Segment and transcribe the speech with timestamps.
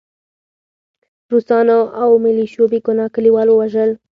[1.31, 3.91] روسانو او ملیشو بې ګناه کلیوال ووژل